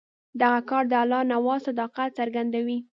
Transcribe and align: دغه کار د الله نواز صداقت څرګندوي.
دغه 0.41 0.59
کار 0.69 0.83
د 0.91 0.93
الله 1.03 1.21
نواز 1.31 1.59
صداقت 1.67 2.09
څرګندوي. 2.19 2.77